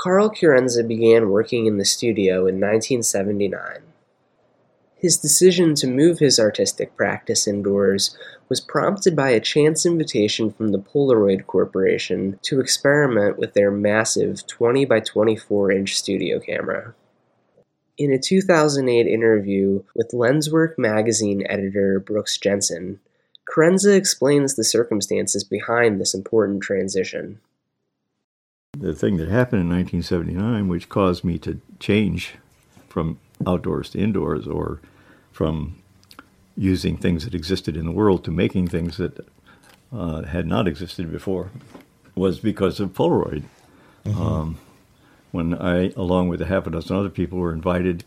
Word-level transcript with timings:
Carl 0.00 0.30
Chiarenza 0.30 0.88
began 0.88 1.28
working 1.28 1.66
in 1.66 1.76
the 1.76 1.84
studio 1.84 2.46
in 2.46 2.58
1979. 2.58 3.82
His 4.96 5.18
decision 5.18 5.74
to 5.74 5.86
move 5.86 6.18
his 6.18 6.40
artistic 6.40 6.96
practice 6.96 7.46
indoors 7.46 8.16
was 8.48 8.62
prompted 8.62 9.14
by 9.14 9.28
a 9.28 9.40
chance 9.40 9.84
invitation 9.84 10.50
from 10.52 10.68
the 10.68 10.78
Polaroid 10.78 11.46
Corporation 11.46 12.38
to 12.44 12.60
experiment 12.60 13.36
with 13.36 13.52
their 13.52 13.70
massive 13.70 14.46
20 14.46 14.86
by 14.86 15.00
24 15.00 15.70
inch 15.70 15.94
studio 15.98 16.40
camera. 16.40 16.94
In 17.98 18.10
a 18.10 18.18
2008 18.18 19.06
interview 19.06 19.82
with 19.94 20.12
Lenswork 20.12 20.78
magazine 20.78 21.44
editor 21.46 22.00
Brooks 22.00 22.38
Jensen, 22.38 23.00
Chiarenza 23.46 23.94
explains 23.94 24.54
the 24.54 24.64
circumstances 24.64 25.44
behind 25.44 26.00
this 26.00 26.14
important 26.14 26.62
transition. 26.62 27.38
The 28.78 28.94
thing 28.94 29.16
that 29.16 29.28
happened 29.28 29.62
in 29.62 29.68
1979, 29.68 30.68
which 30.68 30.88
caused 30.88 31.24
me 31.24 31.38
to 31.38 31.60
change 31.80 32.36
from 32.88 33.18
outdoors 33.46 33.90
to 33.90 33.98
indoors 33.98 34.46
or 34.46 34.80
from 35.32 35.82
using 36.56 36.96
things 36.96 37.24
that 37.24 37.34
existed 37.34 37.76
in 37.76 37.84
the 37.84 37.90
world 37.90 38.24
to 38.24 38.30
making 38.30 38.68
things 38.68 38.96
that 38.96 39.26
uh, 39.92 40.22
had 40.22 40.46
not 40.46 40.68
existed 40.68 41.10
before 41.10 41.50
was 42.14 42.38
because 42.38 42.78
of 42.78 42.92
Polaroid. 42.92 43.42
Mm-hmm. 44.04 44.22
Um, 44.22 44.58
when 45.32 45.54
I, 45.54 45.90
along 45.96 46.28
with 46.28 46.40
a 46.40 46.46
half 46.46 46.66
a 46.66 46.70
dozen 46.70 46.96
other 46.96 47.10
people, 47.10 47.38
were 47.38 47.52
invited 47.52 48.04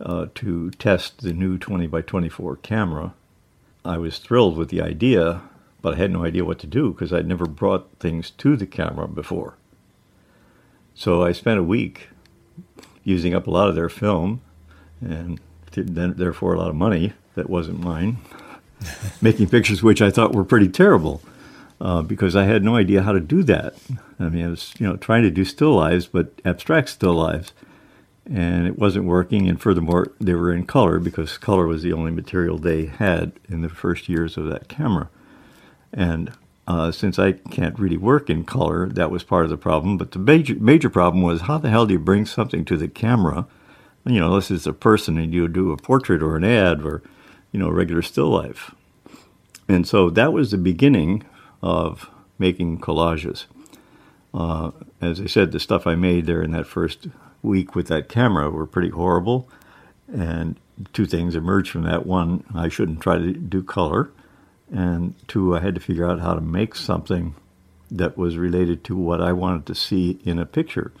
uh, 0.00 0.26
to 0.36 0.70
test 0.72 1.22
the 1.22 1.32
new 1.32 1.58
20 1.58 1.86
by 1.88 2.00
24 2.00 2.56
camera, 2.56 3.14
I 3.84 3.98
was 3.98 4.18
thrilled 4.18 4.56
with 4.56 4.70
the 4.70 4.80
idea, 4.82 5.42
but 5.82 5.94
I 5.94 5.96
had 5.98 6.10
no 6.10 6.24
idea 6.24 6.44
what 6.44 6.58
to 6.60 6.66
do 6.66 6.92
because 6.92 7.12
I'd 7.12 7.26
never 7.26 7.46
brought 7.46 7.90
things 8.00 8.30
to 8.30 8.56
the 8.56 8.66
camera 8.66 9.08
before. 9.08 9.56
So 10.96 11.22
I 11.22 11.32
spent 11.32 11.60
a 11.60 11.62
week 11.62 12.08
using 13.04 13.34
up 13.34 13.46
a 13.46 13.50
lot 13.50 13.68
of 13.68 13.74
their 13.74 13.90
film 13.90 14.40
and 15.02 15.38
therefore 15.70 16.54
a 16.54 16.58
lot 16.58 16.70
of 16.70 16.74
money 16.74 17.12
that 17.34 17.50
wasn't 17.50 17.80
mine, 17.80 18.16
making 19.20 19.50
pictures 19.50 19.82
which 19.82 20.00
I 20.00 20.10
thought 20.10 20.34
were 20.34 20.42
pretty 20.42 20.68
terrible 20.68 21.20
uh, 21.82 22.00
because 22.00 22.34
I 22.34 22.44
had 22.44 22.64
no 22.64 22.76
idea 22.76 23.02
how 23.02 23.12
to 23.12 23.20
do 23.20 23.42
that. 23.42 23.74
I 24.18 24.30
mean, 24.30 24.46
I 24.46 24.48
was 24.48 24.72
you 24.78 24.86
know 24.86 24.96
trying 24.96 25.22
to 25.24 25.30
do 25.30 25.44
still 25.44 25.74
lives, 25.74 26.06
but 26.06 26.32
abstract 26.46 26.88
still 26.88 27.12
lives, 27.12 27.52
and 28.24 28.66
it 28.66 28.78
wasn't 28.78 29.04
working. 29.04 29.50
And 29.50 29.60
furthermore, 29.60 30.12
they 30.18 30.32
were 30.32 30.50
in 30.50 30.64
color 30.64 30.98
because 30.98 31.36
color 31.36 31.66
was 31.66 31.82
the 31.82 31.92
only 31.92 32.10
material 32.10 32.56
they 32.56 32.86
had 32.86 33.32
in 33.50 33.60
the 33.60 33.68
first 33.68 34.08
years 34.08 34.38
of 34.38 34.46
that 34.46 34.68
camera. 34.68 35.10
And 35.92 36.32
uh, 36.66 36.90
since 36.90 37.18
I 37.18 37.32
can't 37.32 37.78
really 37.78 37.96
work 37.96 38.28
in 38.28 38.44
color, 38.44 38.88
that 38.88 39.10
was 39.10 39.22
part 39.22 39.44
of 39.44 39.50
the 39.50 39.56
problem. 39.56 39.96
But 39.96 40.12
the 40.12 40.18
major 40.18 40.54
major 40.56 40.90
problem 40.90 41.22
was 41.22 41.42
how 41.42 41.58
the 41.58 41.70
hell 41.70 41.86
do 41.86 41.94
you 41.94 41.98
bring 41.98 42.26
something 42.26 42.64
to 42.64 42.76
the 42.76 42.88
camera 42.88 43.46
you 44.06 44.20
know, 44.20 44.26
unless 44.26 44.50
it's 44.50 44.66
a 44.66 44.72
person 44.72 45.18
and 45.18 45.34
you 45.34 45.48
do 45.48 45.72
a 45.72 45.76
portrait 45.76 46.22
or 46.22 46.36
an 46.36 46.44
ad 46.44 46.82
or, 46.82 47.02
you 47.50 47.58
know, 47.58 47.68
a 47.68 47.72
regular 47.72 48.02
still 48.02 48.28
life. 48.28 48.72
And 49.68 49.86
so 49.86 50.10
that 50.10 50.32
was 50.32 50.52
the 50.52 50.58
beginning 50.58 51.24
of 51.60 52.08
making 52.38 52.78
collages. 52.78 53.46
Uh, 54.32 54.70
as 55.00 55.20
I 55.20 55.26
said, 55.26 55.50
the 55.50 55.58
stuff 55.58 55.86
I 55.86 55.96
made 55.96 56.26
there 56.26 56.42
in 56.42 56.52
that 56.52 56.66
first 56.66 57.08
week 57.42 57.74
with 57.74 57.88
that 57.88 58.08
camera 58.08 58.48
were 58.48 58.66
pretty 58.66 58.90
horrible. 58.90 59.48
And 60.12 60.56
two 60.92 61.06
things 61.06 61.34
emerged 61.34 61.72
from 61.72 61.82
that. 61.82 62.06
One, 62.06 62.44
I 62.54 62.68
shouldn't 62.68 63.00
try 63.00 63.18
to 63.18 63.32
do 63.32 63.62
color. 63.62 64.10
And 64.72 65.14
two, 65.28 65.56
I 65.56 65.60
had 65.60 65.74
to 65.74 65.80
figure 65.80 66.08
out 66.08 66.20
how 66.20 66.34
to 66.34 66.40
make 66.40 66.74
something 66.74 67.34
that 67.90 68.18
was 68.18 68.36
related 68.36 68.82
to 68.84 68.96
what 68.96 69.20
I 69.20 69.32
wanted 69.32 69.66
to 69.66 69.74
see 69.74 70.18
in 70.24 70.38
a 70.38 70.46
picture. 70.46 70.92